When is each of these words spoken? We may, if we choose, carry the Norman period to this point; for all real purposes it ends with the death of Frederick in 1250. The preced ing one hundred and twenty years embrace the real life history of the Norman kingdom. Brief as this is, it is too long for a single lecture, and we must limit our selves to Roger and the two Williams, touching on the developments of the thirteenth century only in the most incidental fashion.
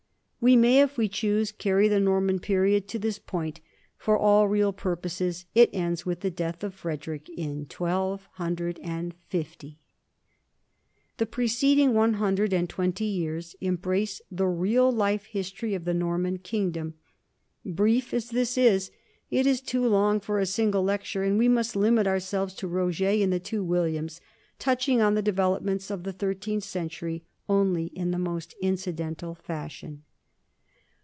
We 0.43 0.55
may, 0.55 0.81
if 0.81 0.97
we 0.97 1.07
choose, 1.07 1.51
carry 1.51 1.87
the 1.87 1.99
Norman 1.99 2.39
period 2.39 2.87
to 2.87 2.97
this 2.97 3.19
point; 3.19 3.59
for 3.95 4.17
all 4.17 4.47
real 4.47 4.73
purposes 4.73 5.45
it 5.53 5.69
ends 5.71 6.03
with 6.03 6.21
the 6.21 6.31
death 6.31 6.63
of 6.63 6.73
Frederick 6.73 7.29
in 7.37 7.67
1250. 7.69 9.77
The 11.17 11.25
preced 11.27 11.77
ing 11.77 11.93
one 11.93 12.15
hundred 12.15 12.53
and 12.55 12.67
twenty 12.67 13.05
years 13.05 13.55
embrace 13.61 14.19
the 14.31 14.47
real 14.47 14.91
life 14.91 15.25
history 15.25 15.75
of 15.75 15.85
the 15.85 15.93
Norman 15.93 16.39
kingdom. 16.39 16.95
Brief 17.63 18.11
as 18.11 18.31
this 18.31 18.57
is, 18.57 18.89
it 19.29 19.45
is 19.45 19.61
too 19.61 19.85
long 19.87 20.19
for 20.19 20.39
a 20.39 20.47
single 20.47 20.81
lecture, 20.81 21.21
and 21.21 21.37
we 21.37 21.49
must 21.49 21.75
limit 21.75 22.07
our 22.07 22.19
selves 22.19 22.55
to 22.55 22.67
Roger 22.67 23.05
and 23.05 23.31
the 23.31 23.39
two 23.39 23.63
Williams, 23.63 24.19
touching 24.57 25.01
on 25.01 25.13
the 25.13 25.21
developments 25.21 25.91
of 25.91 26.01
the 26.01 26.11
thirteenth 26.11 26.63
century 26.63 27.21
only 27.47 27.91
in 27.93 28.09
the 28.09 28.17
most 28.17 28.55
incidental 28.59 29.35
fashion. 29.35 30.01